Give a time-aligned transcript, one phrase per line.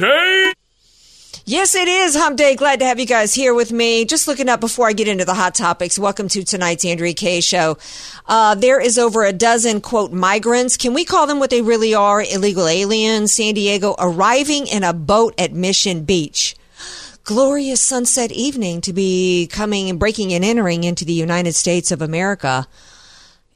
[0.00, 0.52] Day.
[1.44, 2.56] Yes, it is Hump Day.
[2.56, 4.06] Glad to have you guys here with me.
[4.06, 5.98] Just looking up before I get into the hot topics.
[5.98, 7.76] Welcome to tonight's Andrea Kaye show.
[8.26, 10.78] Uh, there is over a dozen quote migrants.
[10.78, 12.22] Can we call them what they really are?
[12.22, 13.32] Illegal aliens.
[13.32, 16.56] San Diego arriving in a boat at Mission Beach.
[17.24, 22.00] Glorious sunset evening to be coming and breaking and entering into the United States of
[22.00, 22.66] America.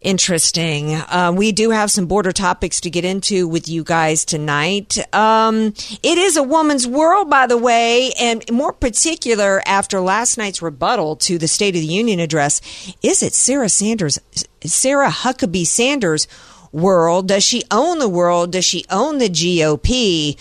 [0.05, 0.95] Interesting.
[0.95, 4.99] Uh, we do have some border topics to get into with you guys tonight.
[5.15, 10.61] Um, it is a woman's world, by the way, and more particular after last night's
[10.61, 12.61] rebuttal to the State of the Union address.
[13.03, 14.19] Is it Sarah Sanders,
[14.63, 16.29] Sarah Huckabee Sanders'
[16.71, 17.29] world?
[17.29, 18.53] Does she own the world?
[18.53, 20.37] Does she own the GOP?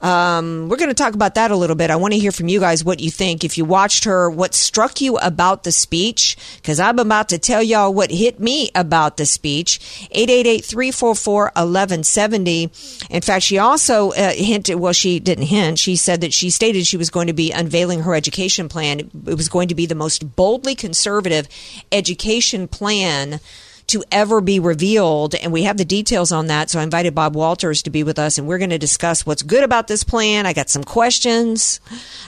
[0.00, 1.90] Um, we're going to talk about that a little bit.
[1.90, 3.44] I want to hear from you guys what you think.
[3.44, 6.36] If you watched her, what struck you about the speech?
[6.56, 9.80] Because I'm about to tell y'all what hit me about the speech.
[10.14, 13.10] 888-344-1170.
[13.10, 15.78] In fact, she also uh, hinted, well, she didn't hint.
[15.78, 19.10] She said that she stated she was going to be unveiling her education plan.
[19.26, 21.48] It was going to be the most boldly conservative
[21.90, 23.40] education plan
[23.88, 25.34] to ever be revealed.
[25.34, 26.70] And we have the details on that.
[26.70, 29.42] So I invited Bob Walters to be with us and we're going to discuss what's
[29.42, 30.46] good about this plan.
[30.46, 31.80] I got some questions.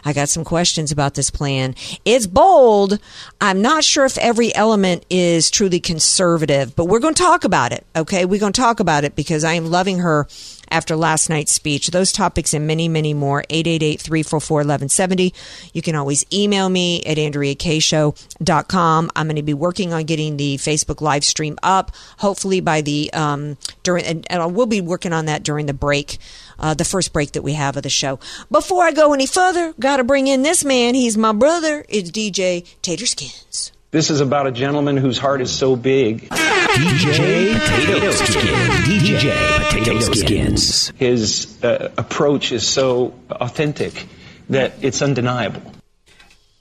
[0.04, 1.74] I got some questions about this plan.
[2.04, 2.98] It's bold.
[3.40, 7.72] I'm not sure if every element is truly conservative, but we're going to talk about
[7.72, 7.84] it.
[7.96, 8.24] Okay.
[8.24, 10.26] We're going to talk about it because I am loving her
[10.70, 11.88] after last night's speech.
[11.88, 13.44] Those topics and many, many more.
[13.50, 15.32] 888-344-1170.
[15.72, 19.10] You can always email me at AndreaKShow.com.
[19.14, 23.12] I'm going to be working on getting the Facebook live stream up, hopefully by the,
[23.12, 26.18] um, during, and, and I will be working on that during the break.
[26.60, 28.18] Uh, the first break that we have of the show.
[28.50, 30.94] Before I go any further, got to bring in this man.
[30.94, 31.84] He's my brother.
[31.88, 33.70] It's DJ Tater Skins.
[33.92, 36.28] This is about a gentleman whose heart is so big.
[36.78, 38.86] DJ Potato Skins.
[38.86, 40.88] DJ Potato Skins.
[40.96, 44.06] His uh, approach is so authentic
[44.48, 45.60] that it's undeniable.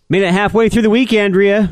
[0.09, 1.71] Made it halfway through the week, Andrea.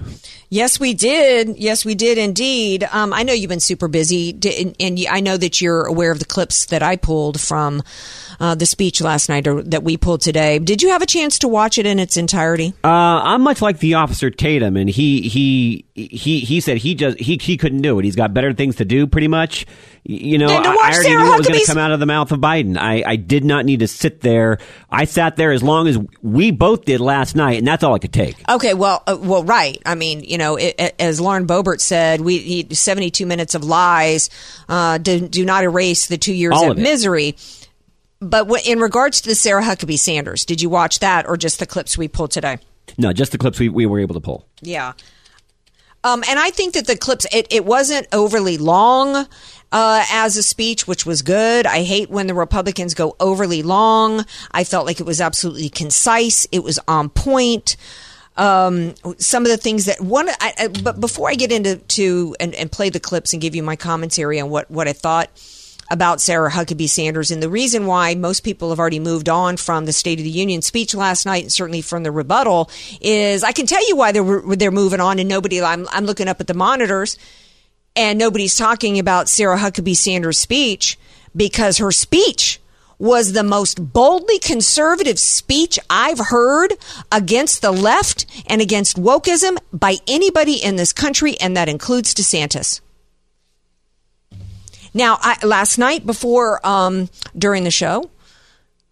[0.50, 1.58] Yes, we did.
[1.58, 2.84] Yes, we did indeed.
[2.92, 6.20] Um, I know you've been super busy, and, and I know that you're aware of
[6.20, 7.82] the clips that I pulled from
[8.40, 10.60] uh, the speech last night or that we pulled today.
[10.60, 12.74] Did you have a chance to watch it in its entirety?
[12.84, 17.20] Uh, I'm much like the officer Tatum, and he he he he said he just
[17.20, 18.06] he he couldn't do it.
[18.06, 19.66] He's got better things to do, pretty much.
[20.08, 22.06] You know, I, I already Sarah knew what was going to come out of the
[22.06, 22.78] mouth of Biden.
[22.78, 24.60] I I did not need to sit there.
[24.90, 28.00] I sat there as long as we both did last night, and that's all I
[28.00, 28.36] could take.
[28.48, 29.82] Okay, well, uh, well, right.
[29.86, 33.64] I mean, you know, it, it- as Lauren Boebert said, we he, 72 minutes of
[33.64, 34.30] lies
[34.70, 37.36] uh, do, do not erase the two years All of, of misery.
[38.26, 41.60] But w- in regards to the Sarah Huckabee Sanders, did you watch that or just
[41.60, 42.58] the clips we pulled today?
[42.98, 44.48] No, just the clips we, we were able to pull.
[44.62, 44.94] Yeah.
[46.04, 49.28] Um, and I think that the clips, it, it wasn't overly long
[49.72, 51.66] uh, as a speech, which was good.
[51.68, 54.26] I hate when the Republicans go overly long.
[54.52, 56.48] I felt like it was absolutely concise.
[56.52, 57.76] It was on point.
[58.38, 62.36] Um, some of the things that one, I, I, but before I get into to
[62.40, 65.30] and, and play the clips and give you my commentary on what what I thought
[65.90, 69.86] about Sarah Huckabee Sanders and the reason why most people have already moved on from
[69.86, 72.70] the State of the Union speech last night and certainly from the rebuttal
[73.02, 76.28] is I can tell you why they're they're moving on and nobody I'm I'm looking
[76.28, 77.18] up at the monitors
[77.96, 80.98] and nobody's talking about Sarah Huckabee Sanders' speech
[81.36, 82.60] because her speech
[82.98, 86.74] was the most boldly conservative speech I've heard
[87.12, 92.80] against the left and against wokeism by anybody in this country, and that includes DeSantis.
[94.96, 98.10] Now, I, last night before um, during the show,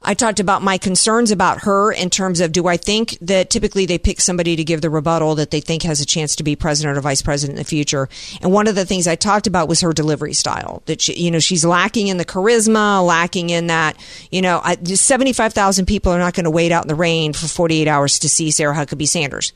[0.02, 3.86] I talked about my concerns about her in terms of do I think that typically
[3.86, 6.58] they pick somebody to give the rebuttal that they think has a chance to be
[6.58, 8.10] president or vice president in the future.
[8.42, 10.84] And one of the things I talked about was her delivery style.
[10.88, 13.96] That she, you know she's lacking in the charisma, lacking in that
[14.30, 17.32] you know seventy five thousand people are not going to wait out in the rain
[17.32, 19.54] for forty eight hours to see Sarah Huckabee Sanders.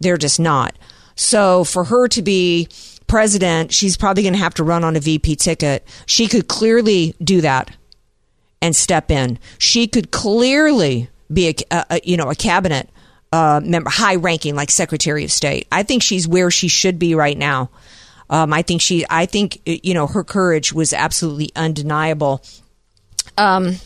[0.00, 0.74] They're just not.
[1.14, 2.68] So for her to be
[3.14, 5.86] president, she's probably going to have to run on a VP ticket.
[6.04, 7.70] She could clearly do that
[8.60, 9.38] and step in.
[9.58, 12.90] She could clearly be a, a you know a cabinet
[13.32, 15.68] uh, member, high ranking like Secretary of State.
[15.70, 17.70] I think she's where she should be right now.
[18.30, 19.06] Um, I think she.
[19.08, 22.42] I think you know her courage was absolutely undeniable.
[23.38, 23.76] Um,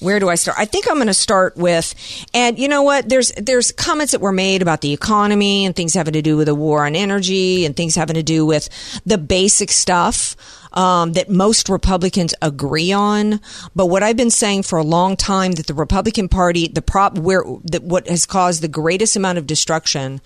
[0.00, 0.58] where do I start?
[0.58, 1.94] I think I'm going to start with,
[2.34, 3.08] and you know what?
[3.08, 6.46] There's there's comments that were made about the economy and things having to do with
[6.46, 8.68] the war on energy and things having to do with
[9.04, 10.36] the basic stuff
[10.72, 13.40] um, that most Republicans agree on.
[13.76, 17.18] But what I've been saying for a long time that the Republican Party, the prop
[17.18, 20.20] where that what has caused the greatest amount of destruction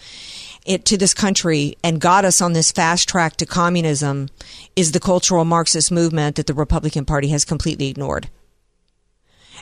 [0.65, 4.29] it to this country and got us on this fast track to communism
[4.77, 8.31] is the cultural Marxist movement that the Republican Party has completely ignored.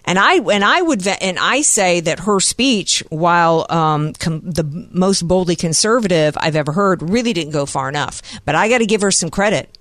[0.05, 4.65] And I and I would and I say that her speech, while um, com- the
[4.93, 8.21] most boldly conservative I've ever heard, really didn't go far enough.
[8.45, 9.79] But I got to give her some credit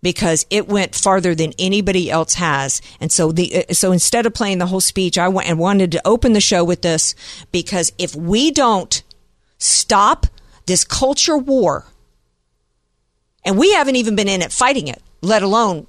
[0.00, 2.80] because it went farther than anybody else has.
[3.00, 5.92] And so the uh, so instead of playing the whole speech, I went and wanted
[5.92, 7.14] to open the show with this
[7.50, 9.02] because if we don't
[9.58, 10.26] stop
[10.66, 11.86] this culture war,
[13.44, 15.86] and we haven't even been in it fighting it, let alone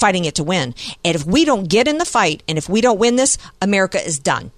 [0.00, 0.74] fighting it to win.
[1.04, 4.04] And if we don't get in the fight and if we don't win this, America
[4.04, 4.50] is done.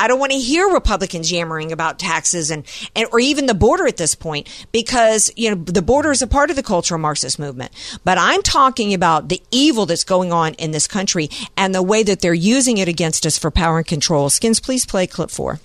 [0.00, 2.64] I don't want to hear Republicans yammering about taxes and,
[2.94, 6.28] and or even the border at this point because you know the border is a
[6.28, 7.72] part of the cultural Marxist movement.
[8.04, 12.04] But I'm talking about the evil that's going on in this country and the way
[12.04, 14.30] that they're using it against us for power and control.
[14.30, 15.58] Skins, please play clip four.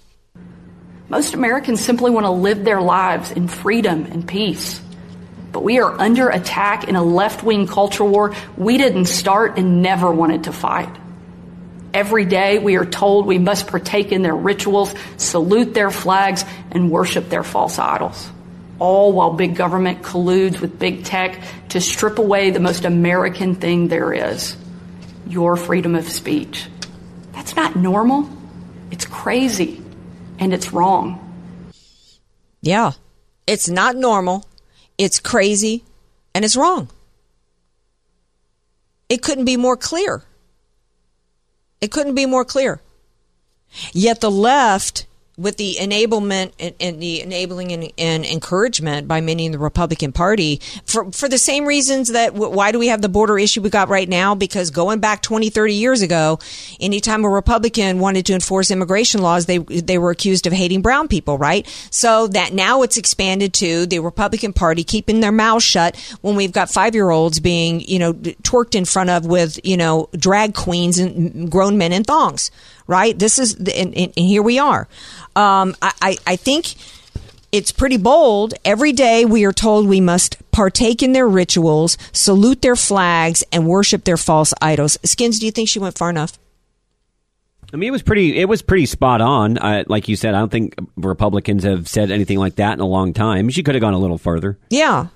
[1.10, 4.82] Most Americans simply want to live their lives in freedom and peace.
[5.54, 9.84] But we are under attack in a left wing culture war we didn't start and
[9.84, 10.90] never wanted to fight.
[11.94, 16.90] Every day we are told we must partake in their rituals, salute their flags, and
[16.90, 18.32] worship their false idols.
[18.80, 21.40] All while big government colludes with big tech
[21.70, 24.58] to strip away the most American thing there is
[25.28, 26.68] your freedom of speech.
[27.32, 28.28] That's not normal.
[28.90, 29.82] It's crazy.
[30.40, 31.20] And it's wrong.
[32.62, 32.94] Yeah.
[33.46, 34.46] It's not normal
[35.04, 35.84] it's crazy,
[36.34, 36.90] and it's wrong.
[39.10, 40.24] It couldn't be more clear.
[41.82, 42.82] It couldn't be more clear.
[43.92, 45.06] Yet the left
[45.38, 50.12] with the enablement and, and the enabling and, and, encouragement by many in the Republican
[50.12, 53.70] Party for, for the same reasons that why do we have the border issue we
[53.70, 54.36] got right now?
[54.36, 56.40] Because going back 20, 30 years ago,
[56.80, 61.08] anytime a Republican wanted to enforce immigration laws, they, they were accused of hating brown
[61.08, 61.68] people, right?
[61.90, 66.52] So that now it's expanded to the Republican Party keeping their mouths shut when we've
[66.52, 70.54] got five year olds being, you know, twerked in front of with, you know, drag
[70.54, 72.52] queens and grown men in thongs
[72.88, 73.18] right?
[73.18, 74.88] This is, and, and here we are.
[75.36, 76.76] Um, I, I think
[77.52, 78.56] it's pretty bold.
[78.66, 83.68] Every day we are told we must partake in their rituals, salute their flags, and
[83.68, 84.98] worship their false idols.
[85.04, 86.40] Skins, do you think she went far enough?
[87.72, 88.38] I mean, it was pretty.
[88.40, 89.58] It was pretty spot on.
[89.58, 92.88] Uh, like you said, I don't think Republicans have said anything like that in a
[92.88, 93.50] long time.
[93.50, 94.60] She could have gone a little further.
[94.70, 95.08] Yeah,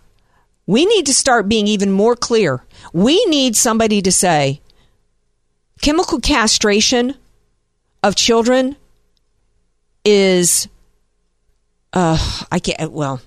[0.66, 2.64] we need to start being even more clear.
[2.94, 4.62] We need somebody to say,
[5.82, 7.16] chemical castration
[8.04, 8.76] of children
[10.06, 10.68] is
[11.94, 12.18] uh
[12.52, 13.22] I can't well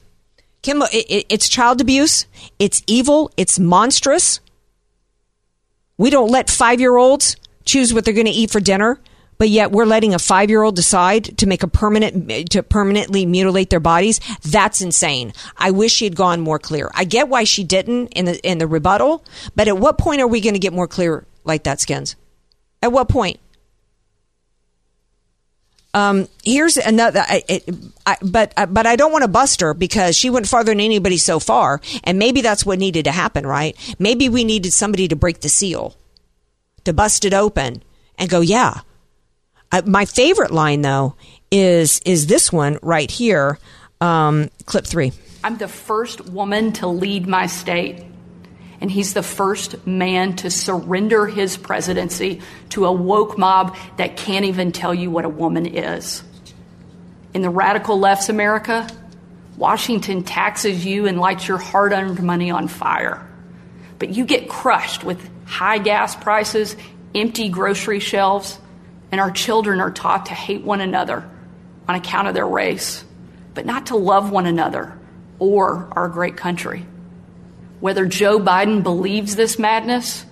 [0.62, 2.26] Kim it, it, it's child abuse,
[2.58, 4.40] it's evil, it's monstrous.
[5.96, 8.98] We don't let 5-year-olds choose what they're going to eat for dinner,
[9.38, 13.80] but yet we're letting a 5-year-old decide to make a permanent to permanently mutilate their
[13.80, 14.20] bodies.
[14.42, 15.32] That's insane.
[15.56, 16.90] I wish she had gone more clear.
[16.94, 19.24] I get why she didn't in the in the rebuttal,
[19.56, 22.16] but at what point are we going to get more clear like that skins?
[22.82, 23.40] At what point?
[25.92, 27.74] Um, here's another, I, it,
[28.06, 30.80] I, but uh, but I don't want to bust her because she went farther than
[30.80, 33.76] anybody so far, and maybe that's what needed to happen, right?
[33.98, 35.96] Maybe we needed somebody to break the seal,
[36.84, 37.82] to bust it open,
[38.18, 38.82] and go, yeah.
[39.72, 41.16] Uh, my favorite line though
[41.50, 43.58] is is this one right here,
[44.00, 45.12] um, clip three.
[45.42, 48.04] I'm the first woman to lead my state
[48.80, 54.46] and he's the first man to surrender his presidency to a woke mob that can't
[54.46, 56.22] even tell you what a woman is.
[57.34, 58.88] In the radical left's America,
[59.56, 63.26] Washington taxes you and lights your hard earned money on fire.
[63.98, 66.74] But you get crushed with high gas prices,
[67.14, 68.58] empty grocery shelves,
[69.12, 71.28] and our children are taught to hate one another
[71.86, 73.04] on account of their race,
[73.52, 74.98] but not to love one another
[75.38, 76.86] or our great country.
[77.80, 80.24] Whether Joe Biden believes this madness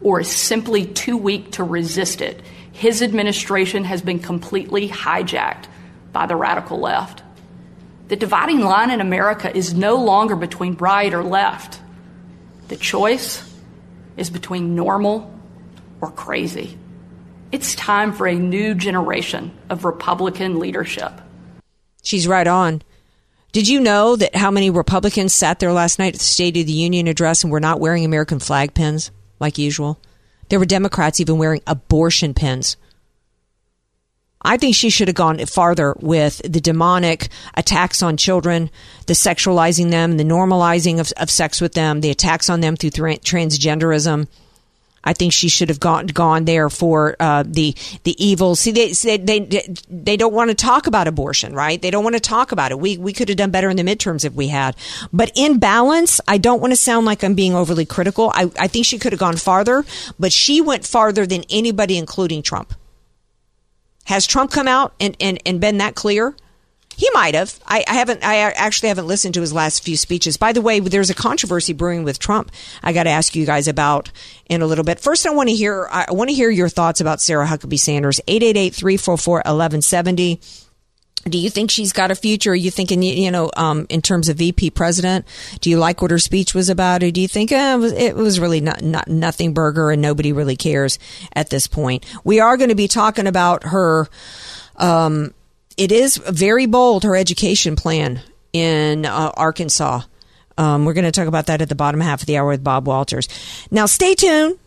[0.00, 2.40] or is simply too weak to resist it,
[2.72, 5.66] his administration has been completely hijacked
[6.12, 7.22] by the radical left.
[8.08, 11.80] The dividing line in America is no longer between right or left.
[12.68, 13.42] The choice
[14.16, 15.32] is between normal
[16.00, 16.76] or crazy.
[17.52, 21.12] It's time for a new generation of Republican leadership.
[22.02, 22.82] She's right on.
[23.56, 26.66] Did you know that how many Republicans sat there last night at the State of
[26.66, 29.10] the Union address and were not wearing American flag pins
[29.40, 29.98] like usual?
[30.50, 32.76] There were Democrats even wearing abortion pins.
[34.42, 38.68] I think she should have gone farther with the demonic attacks on children,
[39.06, 42.90] the sexualizing them, the normalizing of, of sex with them, the attacks on them through
[42.90, 44.28] th- transgenderism.
[45.06, 48.56] I think she should have gone gone there for uh, the the evil.
[48.56, 51.80] See, they, they they don't want to talk about abortion, right?
[51.80, 52.78] They don't want to talk about it.
[52.78, 54.76] We we could have done better in the midterms if we had.
[55.12, 58.32] But in balance, I don't want to sound like I'm being overly critical.
[58.34, 59.84] I I think she could have gone farther,
[60.18, 62.74] but she went farther than anybody, including Trump.
[64.06, 66.36] Has Trump come out and, and, and been that clear?
[66.96, 67.60] He might have.
[67.66, 68.24] I, I, haven't.
[68.24, 70.36] I actually haven't listened to his last few speeches.
[70.36, 72.50] By the way, there's a controversy brewing with Trump.
[72.82, 74.10] I got to ask you guys about
[74.48, 74.98] in a little bit.
[74.98, 75.86] First, I want to hear.
[75.90, 78.20] I want to hear your thoughts about Sarah Huckabee Sanders.
[78.26, 80.64] 888-344-1170
[81.28, 82.52] do you think she's got a future?
[82.52, 85.26] Are you thinking, you know, um, in terms of VP president?
[85.60, 87.92] Do you like what her speech was about, or do you think eh, it, was,
[87.92, 90.98] it was really not, not nothing burger and nobody really cares
[91.32, 92.04] at this point?
[92.22, 94.08] We are going to be talking about her.
[94.76, 95.34] Um,
[95.76, 98.20] it is very bold her education plan
[98.52, 100.02] in uh, Arkansas.
[100.58, 102.64] Um, we're going to talk about that at the bottom half of the hour with
[102.64, 103.28] Bob Walters.
[103.70, 104.58] Now, stay tuned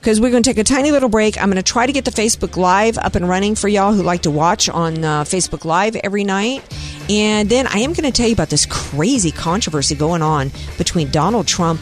[0.00, 1.40] because we're going to take a tiny little break.
[1.40, 4.02] I'm going to try to get the Facebook Live up and running for y'all who
[4.02, 6.64] like to watch on uh, Facebook Live every night.
[7.08, 11.10] And then I am going to tell you about this crazy controversy going on between
[11.10, 11.80] Donald Trump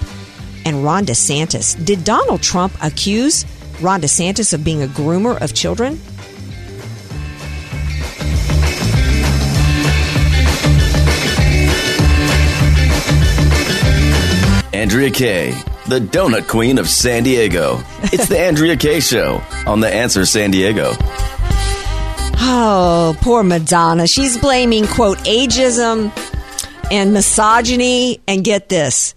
[0.66, 1.82] and Ron DeSantis.
[1.82, 3.46] Did Donald Trump accuse
[3.80, 5.98] Ron DeSantis of being a groomer of children?
[14.76, 15.52] Andrea Kaye,
[15.88, 17.80] the donut queen of San Diego.
[18.12, 20.92] It's the Andrea Kaye Show on The Answer San Diego.
[22.38, 24.06] Oh, poor Madonna.
[24.06, 26.12] She's blaming, quote, ageism
[26.92, 28.20] and misogyny.
[28.28, 29.14] And get this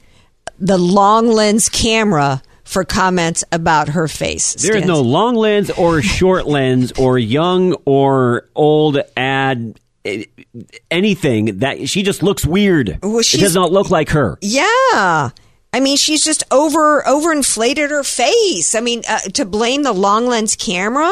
[0.59, 4.53] the long lens camera for comments about her face.
[4.53, 9.77] There is no long lens or short lens or young or old ad
[10.89, 12.99] anything that she just looks weird.
[13.03, 14.37] Well, it does not look like her.
[14.41, 15.31] Yeah.
[15.71, 18.73] I mean, she's just over overinflated her face.
[18.73, 21.11] I mean, uh, to blame the long lens camera.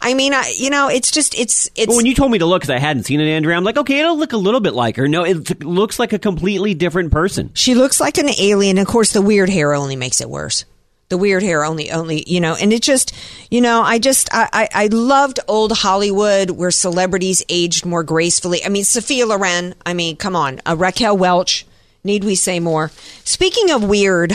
[0.00, 1.86] I mean, I, you know, it's just it's it's.
[1.86, 3.76] But when you told me to look, because I hadn't seen it, Andrea, I'm like,
[3.76, 5.06] okay, it'll look a little bit like her.
[5.06, 7.50] No, it looks like a completely different person.
[7.54, 8.78] She looks like an alien.
[8.78, 10.64] Of course, the weird hair only makes it worse.
[11.08, 13.12] The weird hair only, only, you know, and it just,
[13.50, 18.64] you know, I just, I, I, I loved old Hollywood where celebrities aged more gracefully.
[18.64, 19.74] I mean, Sophia Loren.
[19.84, 21.66] I mean, come on, uh, Raquel Welch.
[22.04, 22.90] Need we say more?
[23.24, 24.32] Speaking of weird,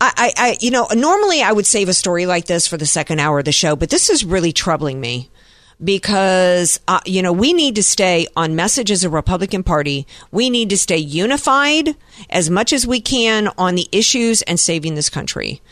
[0.00, 3.20] I, I, you know, normally I would save a story like this for the second
[3.20, 5.30] hour of the show, but this is really troubling me
[5.82, 10.06] because, uh, you know, we need to stay on message as a Republican Party.
[10.30, 11.96] We need to stay unified
[12.28, 15.62] as much as we can on the issues and saving this country.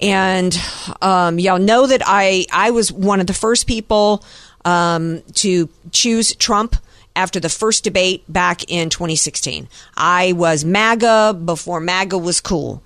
[0.00, 0.58] And
[1.02, 4.24] um, y'all know that I, I was one of the first people
[4.64, 6.76] um, to choose Trump
[7.16, 9.68] after the first debate back in 2016.
[9.96, 12.82] I was MAGA before MAGA was cool.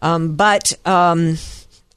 [0.00, 1.36] Um, but um,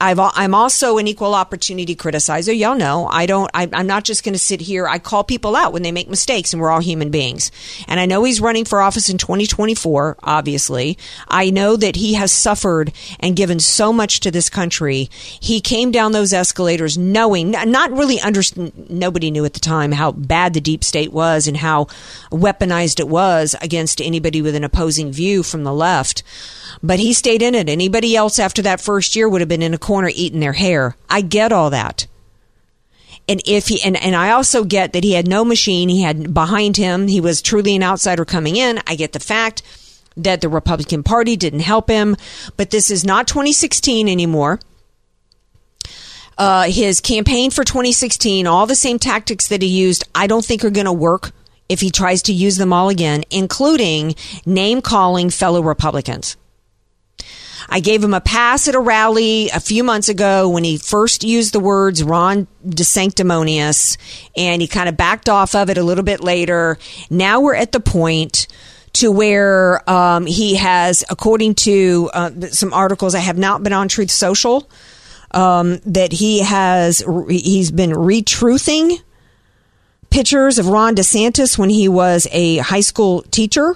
[0.04, 2.54] I've, I'm also an equal opportunity criticizer.
[2.54, 3.50] Y'all know I don't.
[3.54, 4.86] I, am not just going to sit here.
[4.86, 7.50] I call people out when they make mistakes, and we're all human beings.
[7.88, 10.18] And I know he's running for office in 2024.
[10.22, 15.08] Obviously, I know that he has suffered and given so much to this country.
[15.10, 18.42] He came down those escalators knowing, not really under.
[18.90, 21.86] Nobody knew at the time how bad the deep state was and how
[22.30, 26.22] weaponized it was against anybody with an opposing view from the left
[26.84, 27.70] but he stayed in it.
[27.70, 30.96] Anybody else after that first year would have been in a corner eating their hair.
[31.08, 32.06] I get all that.
[33.26, 35.88] And if he, and, and I also get that he had no machine.
[35.88, 38.80] He had behind him, he was truly an outsider coming in.
[38.86, 39.62] I get the fact
[40.18, 42.16] that the Republican Party didn't help him,
[42.58, 44.60] but this is not 2016 anymore.
[46.36, 50.62] Uh, his campaign for 2016, all the same tactics that he used, I don't think
[50.62, 51.30] are going to work
[51.70, 56.36] if he tries to use them all again, including name calling fellow Republicans.
[57.74, 61.24] I gave him a pass at a rally a few months ago when he first
[61.24, 63.98] used the words Ron DeSanctimonious,
[64.36, 66.78] and he kind of backed off of it a little bit later.
[67.10, 68.46] Now we're at the point
[68.92, 73.88] to where um, he has, according to uh, some articles, I have not been on
[73.88, 74.70] Truth Social,
[75.32, 78.98] um, that he has he's been retruthing
[80.10, 83.74] pictures of Ron DeSantis when he was a high school teacher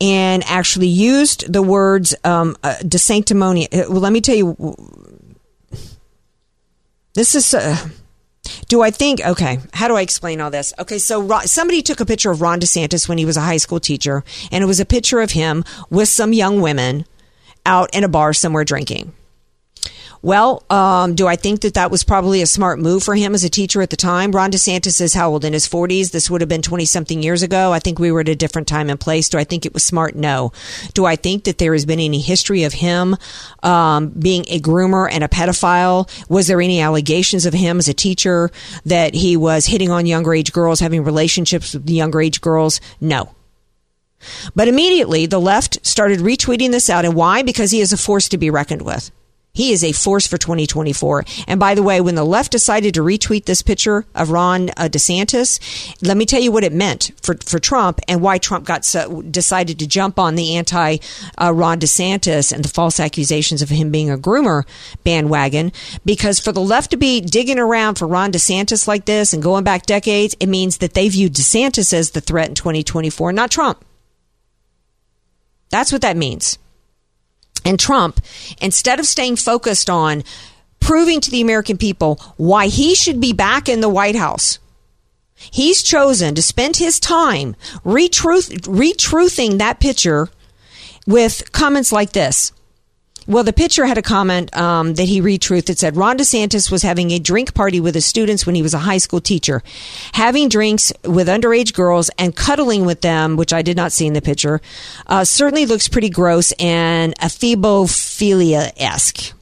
[0.00, 3.72] and actually used the words um, uh, DeSanctimonious.
[3.72, 4.76] Uh, well, let me tell you,
[7.14, 7.54] this is.
[7.54, 7.76] Uh,
[8.68, 10.72] do I think, okay, how do I explain all this?
[10.78, 13.80] Okay, so somebody took a picture of Ron DeSantis when he was a high school
[13.80, 14.22] teacher,
[14.52, 17.06] and it was a picture of him with some young women
[17.64, 19.12] out in a bar somewhere drinking.
[20.26, 23.44] Well, um, do I think that that was probably a smart move for him as
[23.44, 24.32] a teacher at the time?
[24.32, 25.44] Ron DeSantis is how old?
[25.44, 26.10] In his 40s.
[26.10, 27.72] This would have been 20 something years ago.
[27.72, 29.28] I think we were at a different time and place.
[29.28, 30.16] Do I think it was smart?
[30.16, 30.50] No.
[30.94, 33.14] Do I think that there has been any history of him
[33.62, 36.10] um, being a groomer and a pedophile?
[36.28, 38.50] Was there any allegations of him as a teacher
[38.84, 42.80] that he was hitting on younger age girls, having relationships with younger age girls?
[43.00, 43.32] No.
[44.56, 47.04] But immediately the left started retweeting this out.
[47.04, 47.42] And why?
[47.42, 49.12] Because he is a force to be reckoned with.
[49.56, 51.24] He is a force for 2024.
[51.48, 54.88] And by the way, when the left decided to retweet this picture of Ron uh,
[54.90, 55.58] DeSantis,
[56.06, 59.22] let me tell you what it meant for, for Trump and why Trump got so,
[59.22, 60.98] decided to jump on the anti
[61.38, 64.64] uh, Ron DeSantis and the false accusations of him being a groomer
[65.04, 65.72] bandwagon.
[66.04, 69.64] Because for the left to be digging around for Ron DeSantis like this and going
[69.64, 73.82] back decades, it means that they view DeSantis as the threat in 2024, not Trump.
[75.70, 76.58] That's what that means.
[77.66, 78.20] And Trump,
[78.62, 80.22] instead of staying focused on
[80.78, 84.60] proving to the American people why he should be back in the White House,
[85.34, 90.28] he's chosen to spend his time retruth, retruthing that picture
[91.08, 92.52] with comments like this.
[93.28, 96.82] Well, the pitcher had a comment um, that he retruthed that said Ron DeSantis was
[96.82, 99.64] having a drink party with his students when he was a high school teacher,
[100.12, 104.12] having drinks with underage girls and cuddling with them, which I did not see in
[104.12, 104.60] the picture.
[105.08, 109.32] Uh, certainly looks pretty gross and ephebophilia esque.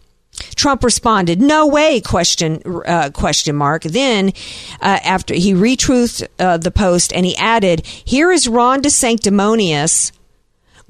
[0.57, 3.83] Trump responded, "No way!" question uh, question mark.
[3.83, 4.33] Then,
[4.81, 10.11] uh, after he retruthed uh, the post and he added, "Here is Ron DeSanctimonious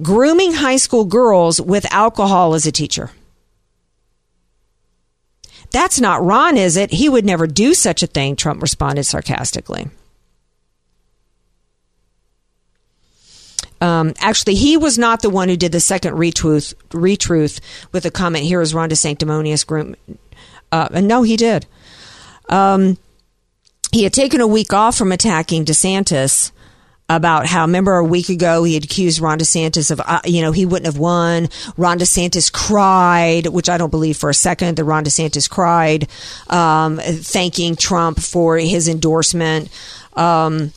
[0.01, 3.11] grooming high school girls with alcohol as a teacher.
[5.71, 6.91] That's not Ron, is it?
[6.91, 9.87] He would never do such a thing, Trump responded sarcastically.
[13.81, 17.59] Um, actually, he was not the one who did the second retruth, retruth
[17.91, 19.95] with a comment, here is Ron DeSanctimonious groom.
[20.71, 21.65] Uh, no, he did.
[22.49, 22.97] Um,
[23.91, 26.51] he had taken a week off from attacking DeSantis
[27.07, 30.51] about how, remember a week ago he had accused Ron DeSantis of, uh, you know,
[30.51, 31.49] he wouldn't have won.
[31.77, 36.07] Ron DeSantis cried, which I don't believe for a second that Ron DeSantis cried,
[36.47, 39.69] um, thanking Trump for his endorsement.
[40.13, 40.71] Um,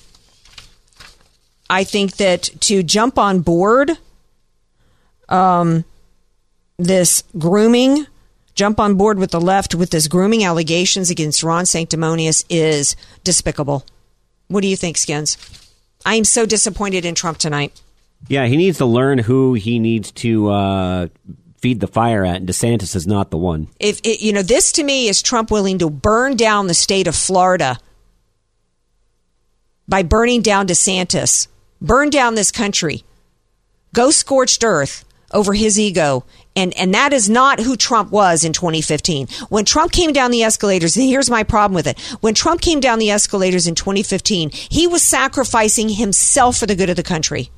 [1.71, 3.93] I think that to jump on board
[5.31, 5.85] um,
[6.79, 8.07] this grooming,
[8.55, 13.87] jump on board with the left with this grooming allegations against Ron Sanctimonious is despicable.
[14.49, 15.37] What do you think, Skins?
[16.09, 17.83] I am so disappointed in Trump tonight.
[18.29, 21.09] Yeah, he needs to learn who he needs to uh,
[21.59, 23.69] feed the fire at, and DeSantis is not the one.
[23.79, 27.09] If it, you know, this to me is Trump willing to burn down the state
[27.09, 27.79] of Florida
[29.87, 31.47] by burning down DeSantis,
[31.83, 33.05] burn down this country,
[33.93, 36.25] go scorched earth over his ego.
[36.59, 39.29] And, and that is not who Trump was in 2015.
[39.49, 42.01] When Trump came down the escalators, and here's my problem with it.
[42.21, 46.91] When Trump came down the escalators in 2015, he was sacrificing himself for the good
[46.91, 47.53] of the country.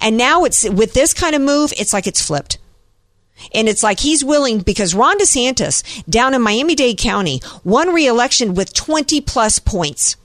[0.00, 2.58] And now it's with this kind of move, it's like it's flipped.
[3.54, 8.54] And it's like he's willing because Ron DeSantis down in Miami Dade County won re-election
[8.54, 10.16] with 20 plus points.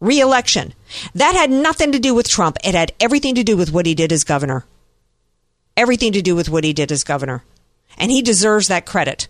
[0.00, 0.74] Re-election.
[1.14, 2.58] That had nothing to do with Trump.
[2.62, 4.66] It had everything to do with what he did as governor.
[5.76, 7.44] Everything to do with what he did as governor.
[7.98, 9.28] And he deserves that credit.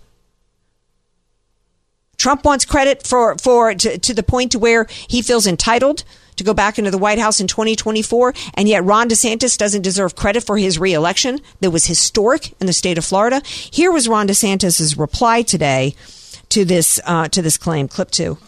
[2.17, 6.05] Trump wants credit for, for to, to the point to where he feels entitled
[6.37, 10.17] to go back into the White House in 2024, and yet Ron DeSantis doesn't deserve
[10.17, 13.43] credit for his reelection that was historic in the state of Florida.
[13.45, 15.95] Here was Ron DeSantis's reply today
[16.51, 17.89] to this uh, to this claim.
[17.89, 18.39] Clip two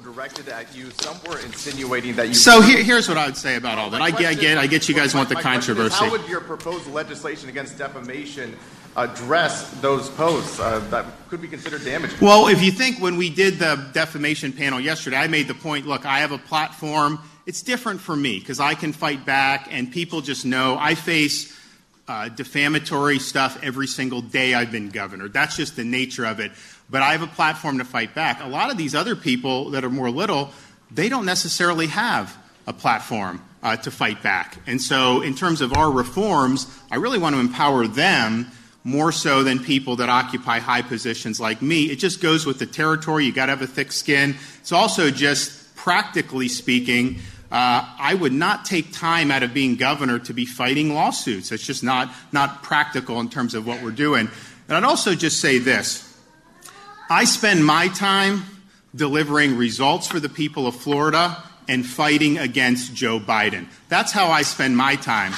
[0.00, 0.90] directed at you.
[1.00, 2.34] Some were insinuating that you.
[2.34, 4.02] So here, here's what I would say about all that.
[4.02, 4.88] I get, I get, I get.
[4.88, 6.04] You guys want the controversy.
[6.04, 8.56] How would your proposed legislation against defamation
[8.96, 12.18] address those posts uh, that could be considered damaging?
[12.20, 15.86] Well, if you think when we did the defamation panel yesterday, I made the point.
[15.86, 17.18] Look, I have a platform.
[17.46, 21.56] It's different for me because I can fight back, and people just know I face
[22.08, 25.28] uh, defamatory stuff every single day I've been governor.
[25.28, 26.52] That's just the nature of it.
[26.88, 28.40] But I have a platform to fight back.
[28.40, 30.50] A lot of these other people that are more little,
[30.90, 34.58] they don't necessarily have a platform uh, to fight back.
[34.66, 38.46] And so, in terms of our reforms, I really want to empower them
[38.84, 41.90] more so than people that occupy high positions like me.
[41.90, 43.24] It just goes with the territory.
[43.24, 44.36] You got to have a thick skin.
[44.60, 47.16] It's also just practically speaking,
[47.50, 51.50] uh, I would not take time out of being governor to be fighting lawsuits.
[51.50, 54.28] It's just not, not practical in terms of what we're doing.
[54.68, 56.05] And I'd also just say this
[57.08, 58.42] I spend my time
[58.94, 63.68] delivering results for the people of Florida and fighting against Joe Biden.
[63.88, 65.32] That's how I spend my time.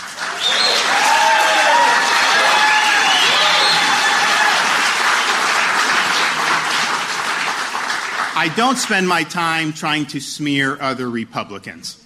[8.35, 12.03] I don't spend my time trying to smear other Republicans.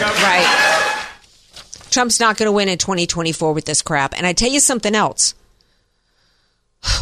[0.00, 1.06] Right.
[1.90, 4.14] Trump's not going to win in 2024 with this crap.
[4.16, 5.34] And I tell you something else.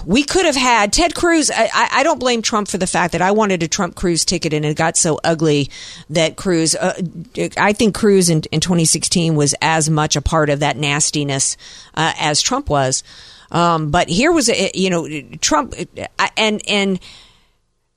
[0.06, 1.50] We could have had Ted Cruz.
[1.50, 4.52] I, I, don't blame Trump for the fact that I wanted a Trump Cruz ticket
[4.52, 5.70] and it got so ugly
[6.10, 6.94] that Cruz, uh,
[7.58, 11.56] I think Cruz in, in 2016 was as much a part of that nastiness
[11.94, 13.02] uh, as Trump was.
[13.50, 15.08] Um, but here was, a, you know,
[15.40, 15.74] Trump
[16.36, 17.00] and, and,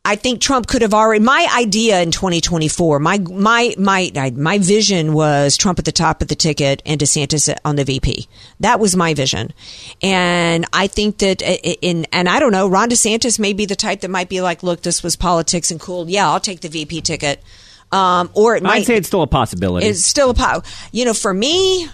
[0.05, 1.23] I think Trump could have already.
[1.23, 6.29] My idea in 2024, my my my my vision was Trump at the top of
[6.29, 8.27] the ticket and DeSantis on the VP.
[8.61, 9.53] That was my vision,
[10.01, 14.01] and I think that in and I don't know, Ron DeSantis may be the type
[14.01, 16.09] that might be like, look, this was politics and cool.
[16.09, 17.43] Yeah, I'll take the VP ticket.
[17.91, 19.85] Um, or it I'd might say it's still a possibility.
[19.87, 21.87] It's still a po- you know for me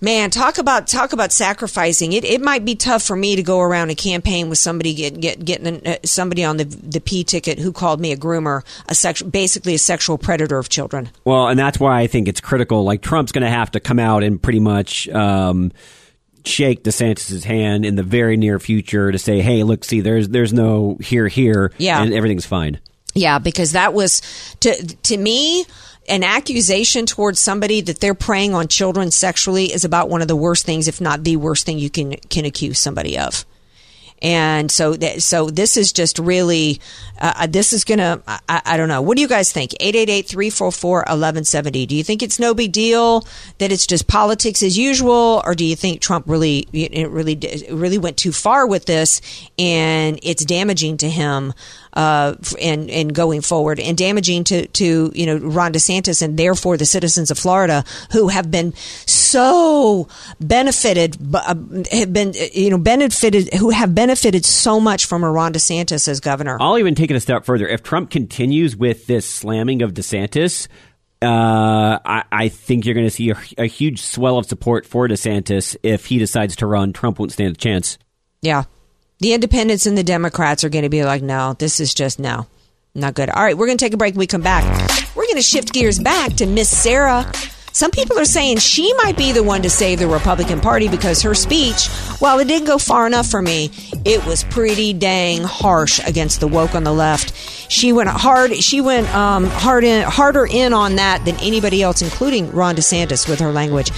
[0.00, 2.12] man, talk about talk about sacrificing.
[2.12, 5.20] It it might be tough for me to go around a campaign with somebody get,
[5.20, 8.94] get getting uh, somebody on the the P ticket who called me a groomer, a
[8.94, 11.10] sex, basically a sexual predator of children.
[11.24, 12.84] Well, and that's why I think it's critical.
[12.84, 15.08] Like Trump's going to have to come out and pretty much.
[15.08, 15.72] Um,
[16.44, 20.52] shake DeSantis's hand in the very near future to say, "Hey, look, see, there's there's
[20.52, 22.80] no here here, yeah, and everything's fine."
[23.14, 24.22] Yeah, because that was
[24.60, 25.66] to to me
[26.08, 30.36] an accusation towards somebody that they're preying on children sexually is about one of the
[30.36, 33.44] worst things, if not the worst thing you can can accuse somebody of.
[34.20, 36.80] And so, so this is just really,
[37.20, 39.00] uh, uh this is gonna, I, I, don't know.
[39.00, 39.70] What do you guys think?
[39.80, 41.86] 888-344-1170.
[41.86, 43.24] Do you think it's no big deal
[43.58, 47.38] that it's just politics as usual, or do you think Trump really, it really,
[47.70, 49.20] really went too far with this,
[49.56, 51.54] and it's damaging to him?
[51.98, 56.76] Uh, and and going forward, and damaging to to you know Ron DeSantis and therefore
[56.76, 58.72] the citizens of Florida who have been
[59.06, 60.06] so
[60.38, 61.56] benefited, uh,
[61.90, 66.20] have been you know benefited, who have benefited so much from a Ron DeSantis as
[66.20, 66.56] governor.
[66.60, 67.66] I'll even take it a step further.
[67.66, 70.68] If Trump continues with this slamming of DeSantis.
[71.20, 75.08] Uh, I, I, think you're going to see a, a, huge swell of support for
[75.08, 76.92] DeSantis if he decides to run.
[76.92, 77.98] Trump won't stand a chance.
[78.40, 78.66] Yeah,
[79.20, 82.46] the independents and the Democrats are going to be like, no, this is just no,
[82.94, 83.30] not good.
[83.30, 84.14] All right, we're going to take a break.
[84.14, 84.64] When we come back,
[85.14, 87.30] we're going to shift gears back to Miss Sarah
[87.78, 91.22] some people are saying she might be the one to save the Republican Party because
[91.22, 91.86] her speech,
[92.18, 93.70] while it didn't go far enough for me,
[94.04, 97.32] it was pretty dang harsh against the woke on the left.
[97.70, 98.52] She went hard.
[98.56, 103.28] She went um, hard in, harder in on that than anybody else, including Ron DeSantis,
[103.28, 103.92] with her language.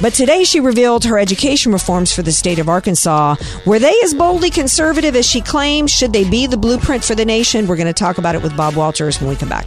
[0.00, 3.34] But today she revealed her education reforms for the state of Arkansas.
[3.66, 5.90] Were they as boldly conservative as she claims?
[5.90, 7.66] Should they be the blueprint for the nation?
[7.66, 9.66] We're going to talk about it with Bob Walters when we come back.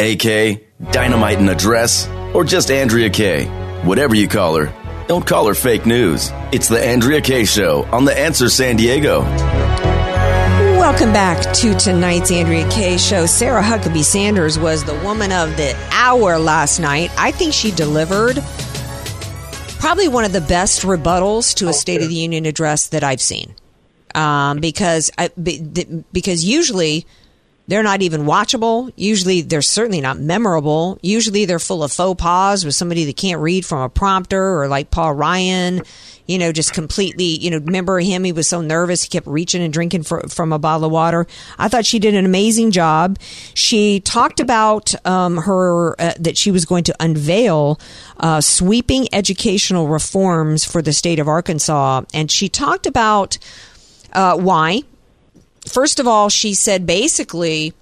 [0.00, 3.46] AK, Dynamite in a Dress, or just Andrea Kaye.
[3.82, 4.72] Whatever you call her,
[5.08, 6.30] don't call her fake news.
[6.52, 9.22] It's the Andrea Kaye Show on The Answer San Diego.
[10.78, 13.26] Welcome back to tonight's Andrea Kaye Show.
[13.26, 17.10] Sarah Huckabee Sanders was the woman of the hour last night.
[17.18, 18.40] I think she delivered
[19.80, 23.20] probably one of the best rebuttals to a State of the Union address that I've
[23.20, 23.52] seen.
[24.14, 25.30] Um, because I,
[26.12, 27.04] because usually
[27.68, 28.90] they're not even watchable.
[28.96, 30.98] Usually, they're certainly not memorable.
[31.02, 34.68] Usually, they're full of faux pas with somebody that can't read from a prompter or
[34.68, 35.82] like Paul Ryan,
[36.26, 38.24] you know, just completely, you know, remember him?
[38.24, 39.02] He was so nervous.
[39.02, 41.26] He kept reaching and drinking for, from a bottle of water.
[41.58, 43.18] I thought she did an amazing job.
[43.52, 47.78] She talked about um, her, uh, that she was going to unveil
[48.16, 52.02] uh, sweeping educational reforms for the state of Arkansas.
[52.14, 53.38] And she talked about
[54.14, 54.84] uh, why
[55.70, 57.74] first of all, she said basically,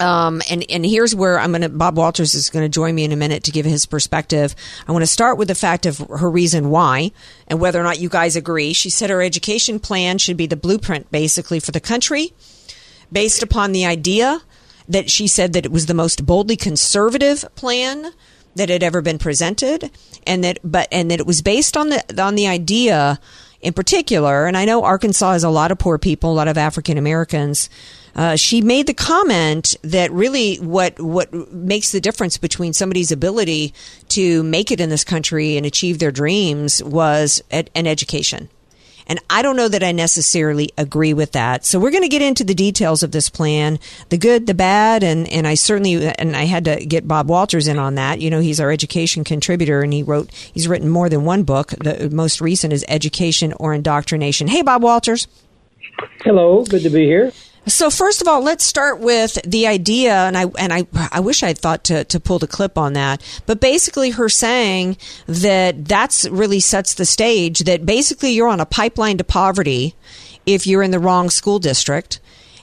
[0.00, 1.68] um, and and here's where I'm going to.
[1.68, 4.54] Bob Walters is going to join me in a minute to give his perspective.
[4.88, 7.12] I want to start with the fact of her reason why
[7.46, 8.72] and whether or not you guys agree.
[8.72, 12.32] She said her education plan should be the blueprint, basically, for the country,
[13.12, 14.42] based upon the idea
[14.88, 18.12] that she said that it was the most boldly conservative plan
[18.56, 19.90] that had ever been presented,
[20.26, 23.20] and that but and that it was based on the on the idea
[23.62, 24.46] in particular.
[24.46, 27.70] And I know Arkansas has a lot of poor people, a lot of African Americans.
[28.14, 33.72] Uh, she made the comment that really what what makes the difference between somebody's ability
[34.08, 38.50] to make it in this country and achieve their dreams was an education.
[39.06, 41.64] And I don't know that I necessarily agree with that.
[41.64, 45.02] So we're going to get into the details of this plan, the good, the bad,
[45.02, 48.20] and, and I certainly, and I had to get Bob Walters in on that.
[48.20, 51.70] You know, he's our education contributor and he wrote, he's written more than one book.
[51.70, 54.48] The most recent is Education or Indoctrination.
[54.48, 55.26] Hey, Bob Walters.
[56.24, 56.64] Hello.
[56.64, 57.32] Good to be here.
[57.66, 61.44] So first of all, let's start with the idea, and I and I I wish
[61.44, 64.96] I'd thought to to pull the clip on that, but basically her saying
[65.26, 69.94] that that's really sets the stage that basically you're on a pipeline to poverty
[70.44, 72.18] if you're in the wrong school district.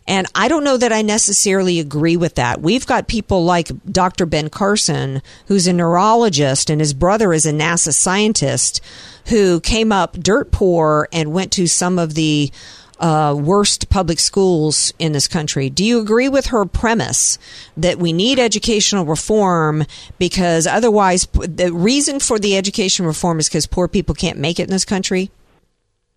[0.06, 2.62] And I don't know that I necessarily agree with that.
[2.62, 4.26] We've got people like Dr.
[4.26, 8.82] Ben Carson, who's a neurologist, and his brother is a NASA scientist
[9.28, 12.52] who came up dirt poor and went to some of the
[13.00, 15.70] uh, worst public schools in this country.
[15.70, 17.40] Do you agree with her premise
[17.78, 19.86] that we need educational reform
[20.18, 24.64] because otherwise, the reason for the education reform is because poor people can't make it
[24.64, 25.32] in this country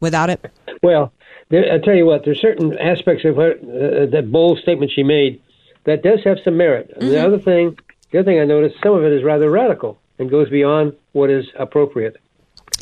[0.01, 0.45] without it?
[0.83, 1.13] Well,
[1.51, 5.03] there, I tell you what, there's certain aspects of her, uh, that bold statement she
[5.03, 5.41] made
[5.85, 6.91] that does have some merit.
[6.91, 7.09] Mm-hmm.
[7.09, 7.79] The other thing,
[8.11, 11.31] the other thing I noticed, some of it is rather radical and goes beyond what
[11.31, 12.17] is appropriate.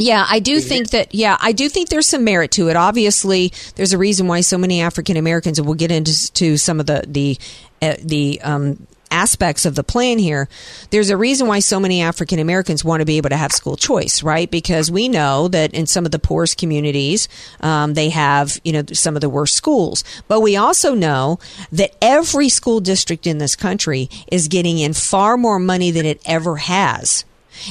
[0.00, 1.14] Yeah, I do think that.
[1.14, 2.76] Yeah, I do think there's some merit to it.
[2.76, 6.80] Obviously, there's a reason why so many African Americans, and we'll get into to some
[6.80, 7.38] of the the
[7.82, 10.48] uh, the um, aspects of the plan here.
[10.88, 13.76] There's a reason why so many African Americans want to be able to have school
[13.76, 14.50] choice, right?
[14.50, 17.28] Because we know that in some of the poorest communities,
[17.60, 20.02] um, they have you know some of the worst schools.
[20.28, 21.38] But we also know
[21.72, 26.22] that every school district in this country is getting in far more money than it
[26.24, 27.26] ever has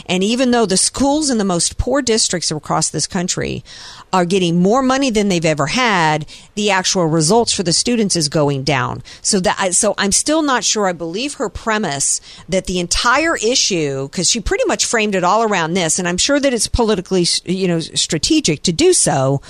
[0.06, 3.63] and even though the schools in the most poor districts across this country
[4.12, 6.25] are getting more money than they've ever had,
[6.56, 9.04] the actual results for the students is going down.
[9.21, 14.08] So that so I'm still not sure I believe her premise that the entire issue
[14.08, 17.25] because she pretty much framed it all around this and I'm sure that it's politically
[17.45, 19.41] you know strategic to do so.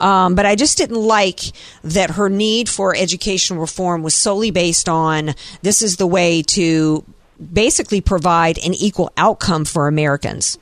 [0.00, 1.40] Um, but I just didn't like
[1.82, 7.04] that her need for education reform was solely based on this is the way to
[7.52, 10.58] basically provide an equal outcome for Americans.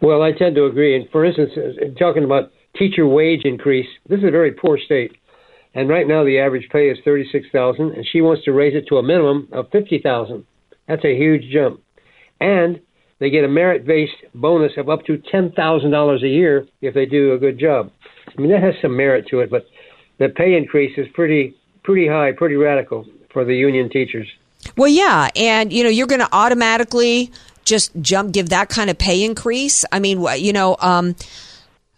[0.00, 0.94] Well, I tend to agree.
[0.94, 5.16] And for instance, uh, talking about teacher wage increase, this is a very poor state.
[5.74, 8.86] And right now, the average pay is thirty-six thousand, and she wants to raise it
[8.88, 10.46] to a minimum of fifty thousand.
[10.88, 11.80] That's a huge jump.
[12.40, 12.80] And
[13.18, 17.06] they get a merit-based bonus of up to ten thousand dollars a year if they
[17.06, 17.90] do a good job.
[18.28, 19.66] I mean, that has some merit to it, but
[20.18, 24.28] the pay increase is pretty, pretty high, pretty radical for the union teachers.
[24.76, 27.30] Well, yeah, and you know you're going to automatically
[27.64, 29.84] just jump give that kind of pay increase.
[29.92, 31.16] I mean, you know, um,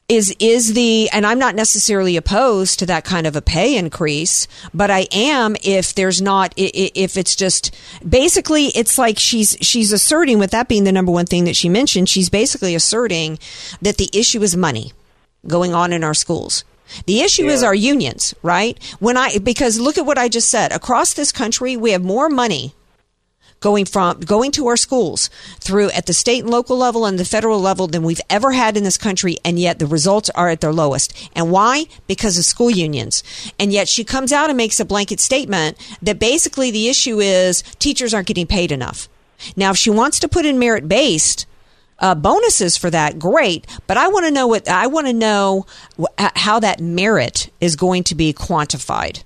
[0.08, 4.48] is is the and I'm not necessarily opposed to that kind of a pay increase,
[4.72, 7.76] but I am if there's not if it's just
[8.08, 11.68] basically it's like she's she's asserting with that being the number one thing that she
[11.68, 13.38] mentioned, she's basically asserting
[13.82, 14.92] that the issue is money
[15.46, 16.64] going on in our schools.
[17.06, 17.52] The issue yeah.
[17.52, 18.78] is our unions, right?
[18.98, 20.72] When I because look at what I just said.
[20.72, 22.74] Across this country, we have more money
[23.60, 27.24] going from going to our schools through at the state and local level and the
[27.24, 30.60] federal level than we've ever had in this country and yet the results are at
[30.60, 33.22] their lowest and why because of school unions
[33.58, 37.62] and yet she comes out and makes a blanket statement that basically the issue is
[37.78, 39.08] teachers aren't getting paid enough
[39.56, 41.46] now if she wants to put in merit based
[41.98, 43.66] uh, bonuses for that, great.
[43.86, 45.66] But I want to know what I want to know
[46.00, 49.24] wh- how that merit is going to be quantified.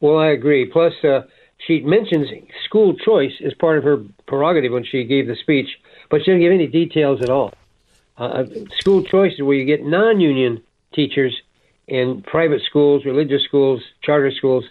[0.00, 0.66] Well, I agree.
[0.66, 1.22] Plus, uh,
[1.66, 2.28] she mentions
[2.64, 5.68] school choice as part of her prerogative when she gave the speech,
[6.10, 7.52] but she didn't give any details at all.
[8.18, 8.44] Uh, uh
[8.78, 10.62] school choice is where you get non-union
[10.92, 11.34] teachers
[11.86, 14.64] in private schools, religious schools, charter schools,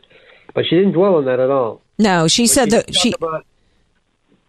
[0.54, 1.82] but she didn't dwell on that at all.
[1.98, 3.14] No, she said she that she.
[3.14, 3.46] About,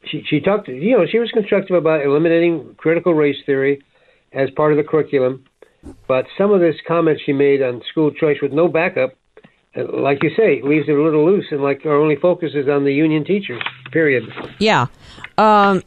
[0.04, 3.82] she she talked you know she was constructive about eliminating critical race theory
[4.32, 5.44] as part of the curriculum,
[6.08, 9.14] but some of this comments she made on school choice with no backup,
[9.76, 12.68] uh, like you say, leaves it a little loose and like our only focus is
[12.68, 13.62] on the union teachers.
[13.90, 14.24] Period.
[14.58, 14.86] Yeah.
[15.36, 15.82] Um,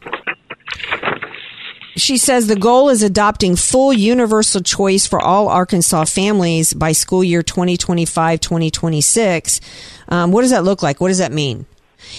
[1.96, 7.24] she says the goal is adopting full universal choice for all Arkansas families by school
[7.24, 9.60] year 2025 2026.
[10.08, 11.00] Um, what does that look like?
[11.00, 11.66] What does that mean?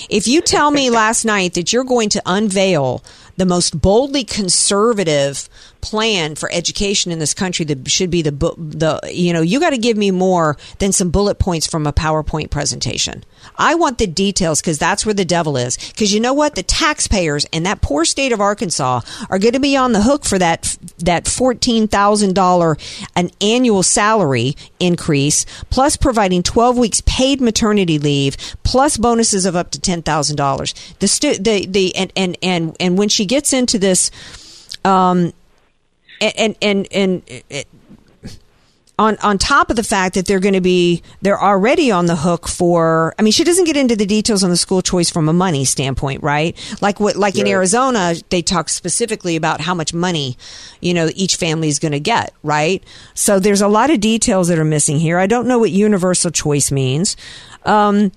[0.09, 3.03] If you tell me last night that you're going to unveil
[3.37, 5.47] the most boldly conservative
[5.89, 9.69] plan for education in this country that should be the the you know you got
[9.69, 13.23] to give me more than some bullet points from a PowerPoint presentation.
[13.55, 15.77] I want the details because that's where the devil is.
[15.77, 19.59] Because you know what, the taxpayers in that poor state of Arkansas are going to
[19.59, 22.77] be on the hook for that that fourteen thousand dollar
[23.15, 29.71] an annual salary increase, plus providing twelve weeks paid maternity leave, plus bonuses of up
[29.71, 30.73] to ten thousand dollars.
[30.99, 34.11] The the the and and and and when she gets into this
[34.87, 35.33] um,
[36.21, 37.65] and and and, and
[38.99, 42.15] on on top of the fact that they're going to be they're already on the
[42.15, 45.29] hook for I mean she doesn't get into the details on the school choice from
[45.29, 46.57] a money standpoint right?
[46.81, 50.37] Like what like in Arizona they talk specifically about how much money
[50.81, 52.83] you know each family is going to get right?
[53.13, 55.19] So there's a lot of details that are missing here.
[55.19, 57.15] I don't know what universal choice means.
[57.65, 58.11] Um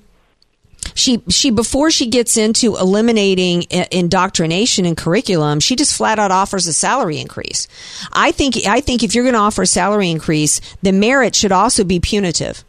[0.94, 6.66] she she before she gets into eliminating indoctrination and curriculum she just flat out offers
[6.66, 7.68] a salary increase.
[8.12, 11.53] I think i think if you're going to offer a salary increase the merit should
[11.53, 12.64] also be punitive.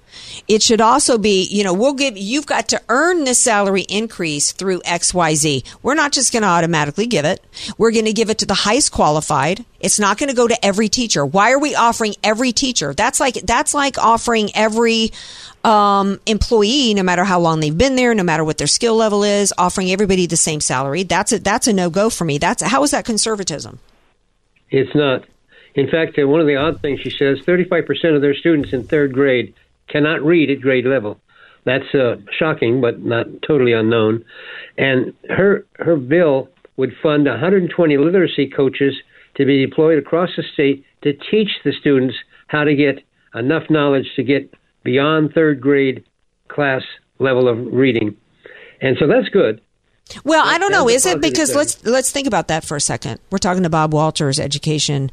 [0.47, 4.51] It should also be you know we'll give you've got to earn this salary increase
[4.51, 7.43] through xyz we're not just going to automatically give it.
[7.77, 9.65] We're going to give it to the highest qualified.
[9.79, 11.25] It's not going to go to every teacher.
[11.25, 12.93] Why are we offering every teacher?
[12.93, 15.11] That's like that's like offering every
[15.63, 19.23] um, employee, no matter how long they've been there, no matter what their skill level
[19.23, 21.03] is, offering everybody the same salary.
[21.03, 22.37] That's a that's a no go for me.
[22.37, 23.79] That's how is that conservatism?
[24.69, 25.25] It's not.
[25.75, 28.83] In fact, uh, one of the odd things she says 35% of their students in
[28.83, 29.53] third grade
[29.87, 31.19] cannot read at grade level.
[31.63, 34.25] That's uh, shocking, but not totally unknown.
[34.77, 38.95] And her her bill would fund 120 literacy coaches
[39.35, 42.15] to be deployed across the state to teach the students
[42.47, 46.05] how to get enough knowledge to get beyond third grade
[46.47, 46.81] class
[47.19, 48.17] level of reading.
[48.81, 49.61] And so that's good.
[50.23, 50.89] Well, I don't know.
[50.89, 51.57] Is it because thing.
[51.57, 53.19] let's let's think about that for a second.
[53.29, 55.11] We're talking to Bob Walters, education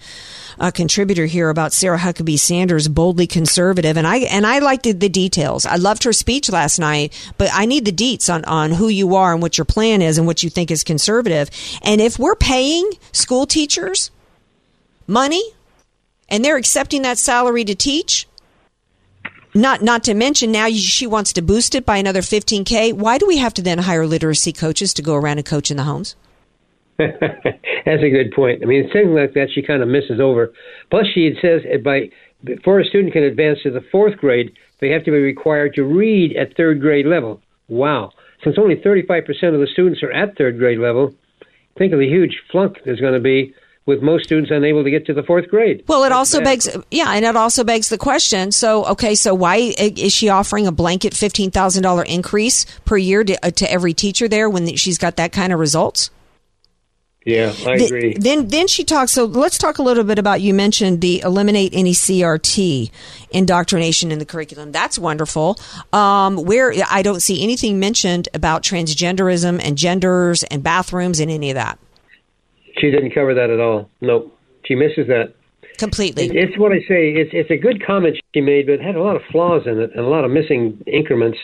[0.59, 4.93] uh, contributor here about Sarah Huckabee Sanders, boldly conservative, and I and I liked the,
[4.93, 5.67] the details.
[5.67, 9.15] I loved her speech last night, but I need the deets on on who you
[9.15, 11.51] are and what your plan is and what you think is conservative.
[11.83, 14.11] And if we're paying school teachers
[15.07, 15.43] money
[16.29, 18.28] and they're accepting that salary to teach,
[19.61, 22.93] not not to mention now she wants to boost it by another 15k.
[22.93, 25.77] Why do we have to then hire literacy coaches to go around and coach in
[25.77, 26.17] the homes?
[26.99, 28.63] That's a good point.
[28.63, 30.53] I mean, something like that she kind of misses over.
[30.91, 32.11] Plus, she says uh, by
[32.45, 35.85] before a student can advance to the fourth grade, they have to be required to
[35.85, 37.41] read at third grade level.
[37.69, 38.13] Wow!
[38.45, 41.15] Since only 35% of the students are at third grade level,
[41.77, 43.55] think of the huge flunk there's going to be
[43.89, 45.83] with most students unable to get to the fourth grade.
[45.89, 48.53] Well, it also begs, yeah, and it also begs the question.
[48.53, 53.25] So, okay, so why is she offering a blanket fifteen thousand dollar increase per year
[53.25, 56.11] to, uh, to every teacher there when she's got that kind of results?
[57.25, 58.15] Yeah, I agree.
[58.15, 59.13] Then, then she talks.
[59.13, 60.43] So let's talk a little bit about.
[60.43, 62.91] You mentioned the eliminate any CRT
[63.31, 64.71] indoctrination in the curriculum.
[64.71, 65.59] That's wonderful.
[65.95, 71.51] Um, where I don't see anything mentioned about transgenderism and genders and bathrooms and any
[71.51, 71.79] of that
[72.79, 73.89] She didn't cover that at all.
[74.01, 74.35] Nope.
[74.65, 75.35] She misses that.
[75.79, 76.25] completely.
[76.27, 77.11] It- It's what I say.
[77.13, 79.79] It's it's a good comment she made, but it had a lot of flaws in
[79.81, 81.39] it and a lot of missing increments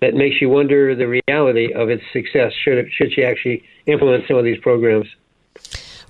[0.00, 2.52] that makes you wonder the reality of its success.
[2.64, 5.06] Should it, should she actually implement some of these programs?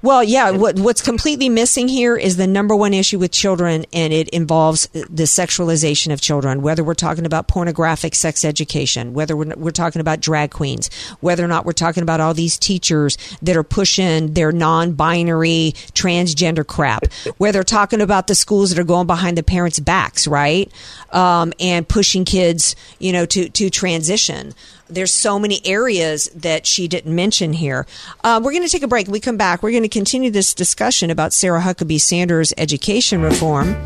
[0.03, 0.51] Well, yeah.
[0.51, 4.89] What, what's completely missing here is the number one issue with children, and it involves
[4.89, 6.61] the sexualization of children.
[6.61, 11.45] Whether we're talking about pornographic sex education, whether we're, we're talking about drag queens, whether
[11.45, 17.05] or not we're talking about all these teachers that are pushing their non-binary transgender crap,
[17.39, 20.73] whether they're talking about the schools that are going behind the parents' backs, right,
[21.11, 24.55] um, and pushing kids, you know, to to transition
[24.95, 27.87] there's so many areas that she didn't mention here.
[28.23, 29.07] Uh, we're going to take a break.
[29.07, 29.63] When we come back.
[29.63, 33.77] We're going to continue this discussion about Sarah Huckabee Sanders' education reform.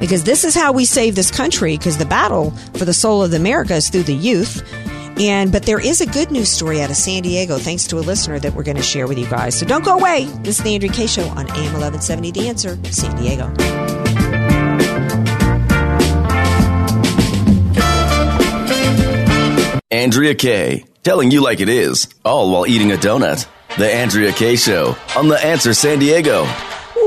[0.00, 3.32] Because this is how we save this country, because the battle for the soul of
[3.32, 4.62] America is through the youth.
[5.18, 8.00] And but there is a good news story out of San Diego, thanks to a
[8.00, 9.58] listener that we're going to share with you guys.
[9.58, 10.26] So don't go away.
[10.42, 13.97] This is the Andrea Kaye Show on AM 1170 The Answer, San Diego.
[19.90, 23.46] Andrea Kaye, telling you like it is, all while eating a donut.
[23.78, 26.44] The Andrea Kaye Show on The Answer San Diego.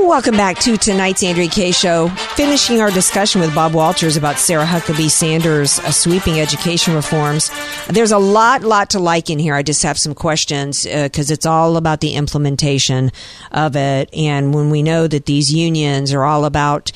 [0.02, 2.08] Welcome back to tonight's Andrea Kaye Show.
[2.34, 7.50] Finishing our discussion with Bob Walters about Sarah Huckabee Sanders' uh, sweeping education reforms.
[7.88, 9.54] There's a lot, lot to like in here.
[9.54, 13.12] I just have some questions because it's all about the implementation
[13.52, 14.12] of it.
[14.12, 16.90] And when we know that these unions are all about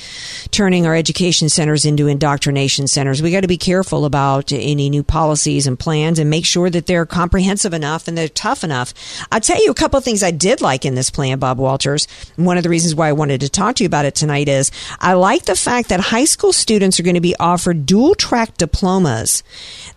[0.50, 3.22] turning our education centers into indoctrination centers.
[3.22, 6.86] We got to be careful about any new policies and plans and make sure that
[6.86, 8.92] they're comprehensive enough and they're tough enough.
[9.30, 12.08] I'll tell you a couple of things I did like in this plan, Bob Walters.
[12.34, 14.70] One of the reasons why I wanted to talk to you about it tonight is
[15.00, 18.56] I like the fact that high school students are going to be offered dual track
[18.56, 19.42] diplomas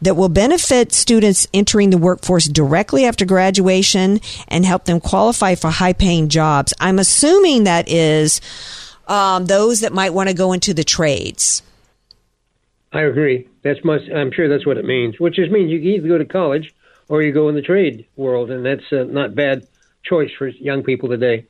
[0.01, 5.69] that will benefit students entering the workforce directly after graduation and help them qualify for
[5.69, 6.73] high paying jobs.
[6.79, 8.41] I'm assuming that is
[9.07, 11.63] um, those that might want to go into the trades.
[12.91, 13.47] I agree.
[13.63, 13.79] That's.
[13.85, 15.19] I'm sure that's what it means.
[15.19, 16.73] Which just means you either go to college
[17.07, 19.67] or you go in the trade world, and that's uh, not bad
[20.03, 21.45] choice for young people today.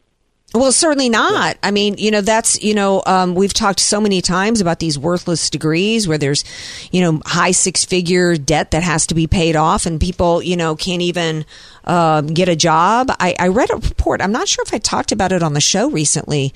[0.52, 1.58] Well, certainly not.
[1.62, 4.98] I mean, you know, that's, you know, um, we've talked so many times about these
[4.98, 6.44] worthless degrees where there's,
[6.92, 10.58] you know, high six figure debt that has to be paid off and people, you
[10.58, 11.46] know, can't even
[11.86, 13.12] um, get a job.
[13.20, 14.22] I, I, read a report.
[14.22, 16.52] I'm not sure if I talked about it on the show recently.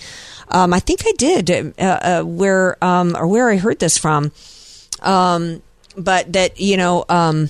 [0.50, 4.32] Um, I think I did, uh, uh, where, um, or where I heard this from.
[5.04, 5.62] Um,
[5.96, 7.50] but that, you know, um,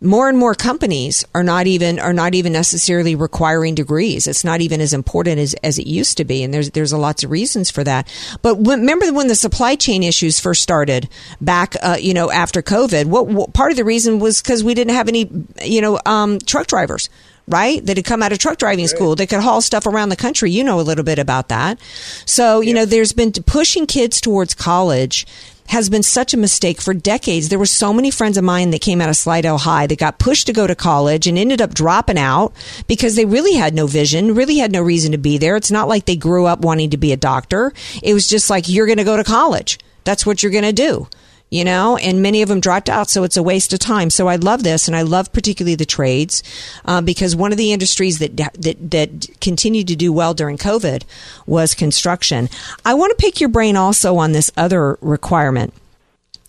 [0.00, 4.26] more and more companies are not even are not even necessarily requiring degrees.
[4.26, 6.98] It's not even as important as, as it used to be, and there's there's a
[6.98, 8.08] lots of reasons for that.
[8.42, 11.08] But when, remember when the supply chain issues first started
[11.40, 14.74] back, uh, you know, after COVID, what, what, part of the reason was because we
[14.74, 15.30] didn't have any,
[15.64, 17.08] you know, um, truck drivers
[17.48, 17.86] right?
[17.86, 19.14] That had come out of truck driving school.
[19.14, 20.50] They could haul stuff around the country.
[20.50, 21.80] You know a little bit about that.
[22.24, 25.26] So, you know, there's been pushing kids towards college
[25.68, 27.48] has been such a mistake for decades.
[27.48, 30.18] There were so many friends of mine that came out of Slidell High that got
[30.18, 32.52] pushed to go to college and ended up dropping out
[32.86, 35.56] because they really had no vision, really had no reason to be there.
[35.56, 37.72] It's not like they grew up wanting to be a doctor.
[38.02, 39.78] It was just like, you're going to go to college.
[40.04, 41.08] That's what you're going to do
[41.56, 44.10] you know, and many of them dropped out, so it's a waste of time.
[44.10, 46.42] So I love this, and I love particularly the trades
[46.84, 51.04] uh, because one of the industries that that that continued to do well during COVID
[51.46, 52.50] was construction.
[52.84, 55.72] I want to pick your brain also on this other requirement.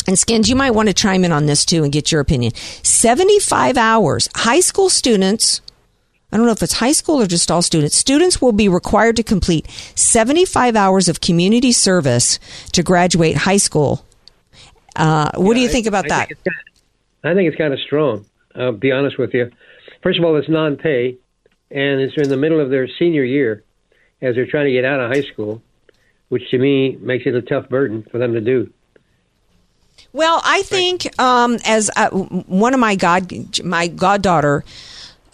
[0.08, 2.54] And Skins, you might want to chime in on this too and get your opinion.
[2.84, 4.28] 75 hours.
[4.36, 5.62] High school students,
[6.34, 9.16] I don't know if it's high school or just all students, students will be required
[9.18, 12.40] to complete 75 hours of community service
[12.74, 14.07] to graduate high school
[14.98, 16.28] uh, what yeah, do you think about I, that?
[16.28, 16.56] Think
[17.24, 18.26] I think it's kind of strong.
[18.56, 19.52] I'll be honest with you.
[20.02, 21.18] First of all, it's non-pay,
[21.72, 23.64] and it's in the middle of their senior year
[24.22, 25.62] as they're trying to get out of high school,
[26.30, 28.72] which to me makes it a tough burden for them to do.
[30.14, 33.32] Well, I think um, as uh, one of my god
[33.64, 34.64] my goddaughter,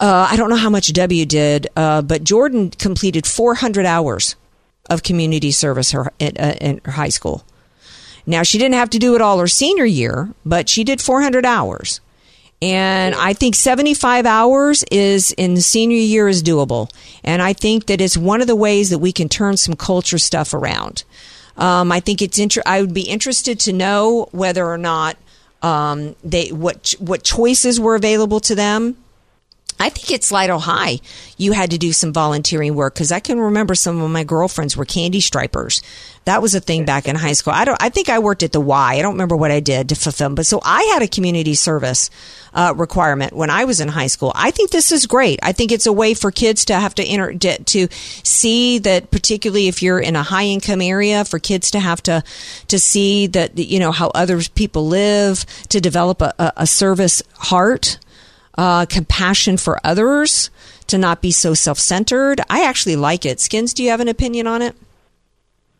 [0.00, 4.36] uh, I don't know how much W did, uh, but Jordan completed 400 hours
[4.90, 7.44] of community service her, in, uh, in high school.
[8.26, 11.44] Now, she didn't have to do it all her senior year, but she did 400
[11.44, 12.00] hours.
[12.62, 16.90] And I think 75 hours is in the senior year is doable.
[17.22, 20.18] And I think that it's one of the ways that we can turn some culture
[20.18, 21.04] stuff around.
[21.56, 25.16] Um, I think it's inter- I would be interested to know whether or not
[25.62, 28.96] um, they what what choices were available to them
[29.84, 31.00] I think at Slidell High,
[31.36, 34.78] you had to do some volunteering work because I can remember some of my girlfriends
[34.78, 35.82] were candy stripers.
[36.24, 37.52] That was a thing back in high school.
[37.52, 37.76] I don't.
[37.82, 38.94] I think I worked at the Y.
[38.94, 42.08] I don't remember what I did to fulfill, but so I had a community service
[42.54, 44.32] uh, requirement when I was in high school.
[44.34, 45.38] I think this is great.
[45.42, 49.68] I think it's a way for kids to have to enter to see that, particularly
[49.68, 52.24] if you're in a high income area, for kids to have to
[52.68, 57.98] to see that you know how other people live, to develop a, a service heart
[58.56, 60.50] uh, compassion for others,
[60.86, 62.40] to not be so self centered.
[62.48, 63.40] I actually like it.
[63.40, 64.76] Skins, do you have an opinion on it?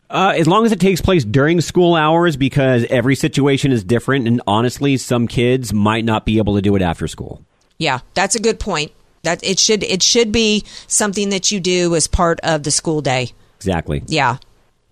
[0.09, 4.27] Uh, as long as it takes place during school hours, because every situation is different,
[4.27, 7.41] and honestly, some kids might not be able to do it after school.
[7.77, 8.91] Yeah, that's a good point.
[9.23, 13.01] That it should it should be something that you do as part of the school
[13.01, 13.31] day.
[13.57, 14.03] Exactly.
[14.05, 14.37] Yeah.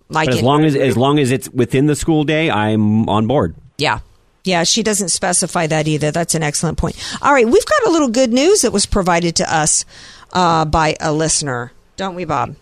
[0.08, 3.28] Like but as long as as long as it's within the school day, I'm on
[3.28, 3.54] board.
[3.78, 4.00] Yeah,
[4.44, 6.10] yeah, she doesn't specify that either.
[6.10, 6.96] That's an excellent point.
[7.22, 9.84] All right, we've got a little good news that was provided to us
[10.32, 12.56] uh, by a listener, don't we, Bob?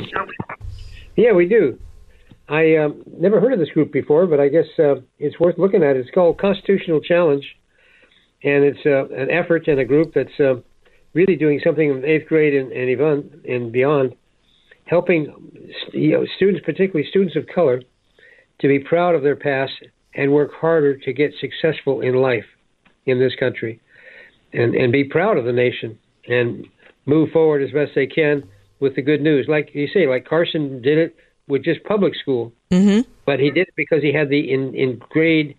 [1.16, 1.78] Yeah, we do.
[2.49, 5.83] I um, never heard of this group before, but I guess uh, it's worth looking
[5.83, 5.97] at.
[5.97, 7.45] It's called Constitutional Challenge,
[8.43, 10.57] and it's uh, an effort and a group that's uh,
[11.14, 14.14] really doing something in eighth grade and, and even and beyond,
[14.85, 17.83] helping you know, students, particularly students of color,
[18.61, 19.72] to be proud of their past
[20.14, 22.44] and work harder to get successful in life
[23.06, 23.80] in this country
[24.52, 25.98] and, and be proud of the nation
[26.28, 26.66] and
[27.06, 28.42] move forward as best they can
[28.80, 29.46] with the good news.
[29.48, 31.16] Like you say, like Carson did it
[31.48, 33.08] with just public school, mm-hmm.
[33.26, 35.54] but he did it because he had the in, ingrained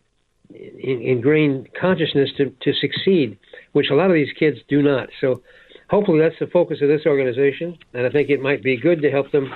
[0.53, 3.37] in, ingrained consciousness to, to succeed,
[3.73, 5.09] which a lot of these kids do not.
[5.19, 5.41] So
[5.89, 9.11] hopefully that's the focus of this organization, and I think it might be good to
[9.11, 9.51] help them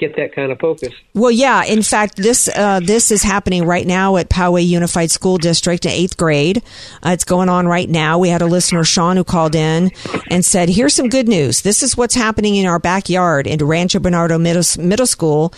[0.00, 0.94] get that kind of focus.
[1.14, 1.64] Well, yeah.
[1.64, 6.16] In fact, this uh, this is happening right now at Poway Unified School District eighth
[6.16, 6.62] grade.
[7.04, 8.18] Uh, it's going on right now.
[8.18, 9.92] We had a listener, Sean, who called in
[10.30, 11.60] and said, "Here's some good news.
[11.60, 15.52] This is what's happening in our backyard in Rancho Bernardo Middle, Middle School,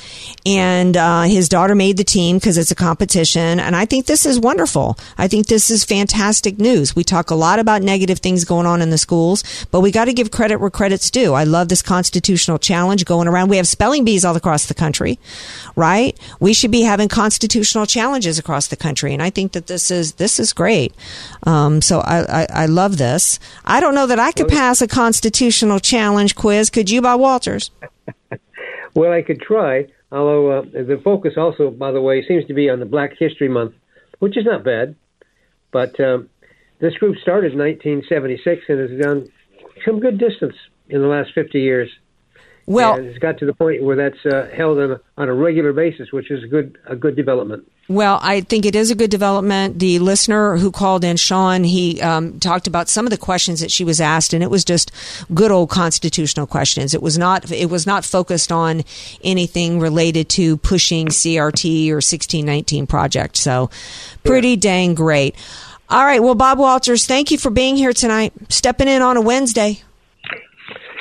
[0.45, 3.61] and uh, his daughter made the team because it's a competition.
[3.61, 4.99] And I think this is wonderful.
[5.17, 6.97] I think this is fantastic news.
[6.97, 10.07] We talk a lot about negative things going on in the schools, but we got
[10.07, 11.35] to give credit where credit's due.
[11.35, 13.49] I love this constitutional challenge going around.
[13.49, 15.19] We have spelling bees all across the country,
[15.77, 16.19] right?
[16.41, 20.15] We should be having constitutional challenges across the country, and I think that this is
[20.15, 20.95] this is great.
[21.45, 23.39] Um, so I, I, I love this.
[23.65, 26.71] I don't know that I could pass a constitutional challenge quiz.
[26.71, 27.71] Could you, Bob Walters?
[28.95, 29.87] Well, I could try.
[30.11, 33.49] Although uh, the focus also, by the way, seems to be on the Black History
[33.49, 33.75] Month,
[34.19, 34.95] which is not bad.
[35.71, 36.29] But um,
[36.81, 39.29] this group started in 1976 and has done
[39.87, 40.55] some good distance
[40.89, 41.89] in the last 50 years.
[42.67, 45.35] Well, and it's got to the point where that's uh, held on a, on a
[45.35, 47.69] regular basis, which is a good a good development.
[47.89, 49.81] Well, I think it is a good development.
[49.81, 53.73] The listener who called in, Sean, he um, talked about some of the questions that
[53.73, 54.93] she was asked, and it was just
[55.35, 56.95] good old constitutional questions.
[56.95, 58.85] It was not it was not focused on
[59.25, 63.37] anything related to pushing CRT or 1619 project.
[63.37, 63.71] So,
[64.23, 65.35] pretty dang great.
[65.91, 69.21] All right, well, Bob Walters, thank you for being here tonight, stepping in on a
[69.21, 69.83] Wednesday.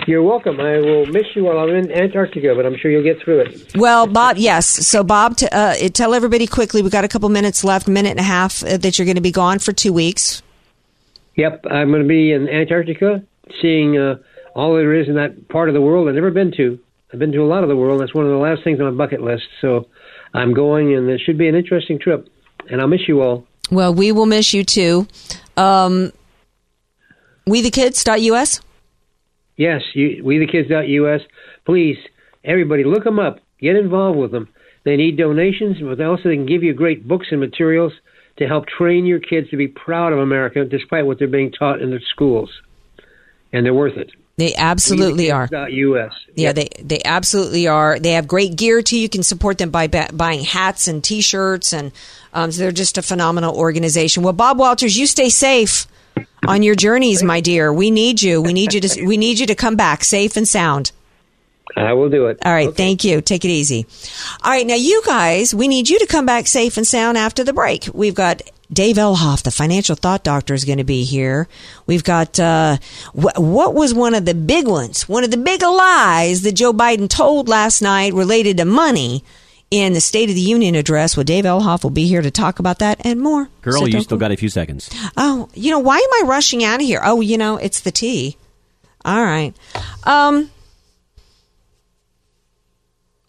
[0.08, 0.60] You're welcome.
[0.60, 3.76] I will miss you while I'm in Antarctica, but I'm sure you'll get through it.
[3.76, 4.66] Well, Bob, yes.
[4.66, 6.82] So, Bob, t- uh, tell everybody quickly.
[6.82, 9.22] We've got a couple minutes left, minute and a half, uh, that you're going to
[9.22, 10.42] be gone for two weeks.
[11.36, 13.24] Yep, I'm going to be in Antarctica,
[13.62, 14.16] seeing uh,
[14.56, 16.80] all there is in that part of the world I've never been to.
[17.14, 18.02] I've been to a lot of the world.
[18.02, 19.44] That's one of the last things on my bucket list.
[19.62, 19.88] So,
[20.34, 22.28] I'm going, and it should be an interesting trip.
[22.70, 23.46] And I'll miss you all.
[23.70, 25.08] Well, we will miss you too.
[25.58, 26.12] Um,
[27.48, 28.62] WeTheKids.us?
[29.62, 31.22] Yes, you, WeTheKids.us.
[31.68, 31.98] Please,
[32.44, 33.42] everybody, look them up.
[33.60, 34.50] Get involved with them.
[34.86, 37.94] They need donations, but also they can give you great books and materials
[38.38, 41.80] to help train your kids to be proud of America despite what they're being taught
[41.80, 42.50] in their schools.
[43.54, 44.10] And they're worth it.
[44.38, 45.48] They absolutely are.
[45.52, 46.14] US.
[46.34, 48.00] Yeah, they they absolutely are.
[48.00, 48.98] They have great gear too.
[48.98, 51.92] You can support them by ba- buying hats and T-shirts, and
[52.34, 54.24] um, so they're just a phenomenal organization.
[54.24, 55.86] Well, Bob Walters, you stay safe
[56.48, 57.72] on your journeys, my dear.
[57.72, 58.42] We need you.
[58.42, 60.92] We need you to we need you to come back safe and sound.
[61.78, 62.40] I will do it.
[62.44, 63.22] All right, thank you.
[63.22, 63.86] Take it easy.
[64.44, 67.44] All right, now you guys, we need you to come back safe and sound after
[67.44, 67.88] the break.
[67.94, 68.42] We've got
[68.74, 71.48] Dave Elhoff, the financial thought doctor, is going to be here.
[71.88, 72.78] We've got uh,
[73.14, 76.74] wh- what was one of the big ones, one of the big lies that Joe
[76.74, 79.24] Biden told last night related to money
[79.72, 81.16] in the State of the Union address.
[81.18, 83.50] Well, Dave Elhoff will be here to talk about that and more.
[83.62, 84.90] Girl, So you still go- got a few seconds.
[85.18, 87.00] Oh, you know, why am I rushing out of here?
[87.04, 88.38] Oh, you know, it's the tea.
[89.06, 89.54] All right.
[90.04, 90.52] Um,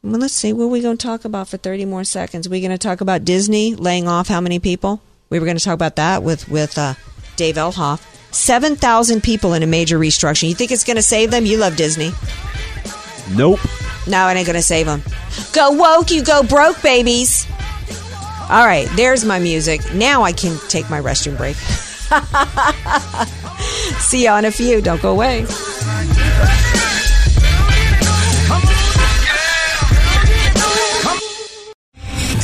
[0.03, 0.53] well, let's see.
[0.53, 2.49] What are we going to talk about for 30 more seconds?
[2.49, 5.01] we going to talk about Disney laying off how many people?
[5.31, 6.95] We were going to talk about that with, with uh,
[7.37, 8.03] Dave Elhoff.
[8.35, 10.49] 7,000 people in a major restructuring.
[10.49, 11.47] You think it's going to save them?
[11.47, 12.11] You love Disney.
[13.31, 13.61] Nope.
[14.09, 15.03] No, it ain't going to save them.
[15.53, 17.47] Go woke, you go broke, babies.
[18.51, 19.81] All right, there's my music.
[19.95, 21.57] Now I can take my restroom break.
[24.01, 24.83] See you in a few.
[24.83, 25.47] Don't go away.